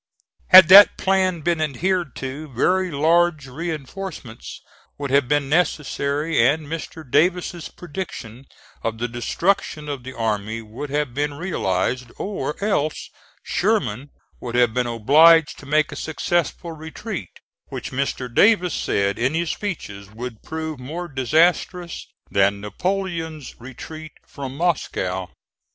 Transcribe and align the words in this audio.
Had 0.47 0.67
that 0.69 0.97
plan 0.97 1.41
been 1.41 1.61
adhered 1.61 2.15
to, 2.15 2.47
very 2.55 2.89
large 2.89 3.45
reinforcements 3.45 4.61
would 4.97 5.11
have 5.11 5.27
been 5.27 5.47
necessary; 5.47 6.43
and 6.43 6.65
Mr. 6.65 7.07
Davis's 7.07 7.69
prediction 7.69 8.45
of 8.81 8.97
the 8.97 9.07
destruction 9.07 9.87
of 9.87 10.03
the 10.03 10.13
army 10.17 10.59
would 10.59 10.89
have 10.89 11.13
been 11.13 11.35
realized, 11.35 12.11
or 12.17 12.55
else 12.65 13.11
Sherman 13.43 14.09
would 14.39 14.55
have 14.55 14.73
been 14.73 14.87
obliged 14.87 15.59
to 15.59 15.67
make 15.67 15.91
a 15.91 15.95
successful 15.95 16.71
retreat, 16.71 17.29
which 17.67 17.91
Mr. 17.91 18.27
Davis 18.27 18.73
said 18.73 19.19
in 19.19 19.35
his 19.35 19.51
speeches 19.51 20.09
would 20.09 20.41
prove 20.41 20.79
more 20.79 21.07
disastrous 21.09 22.07
than 22.31 22.59
Napoleon's 22.59 23.53
retreat 23.59 24.13
from 24.25 24.57
Moscow. 24.57 25.29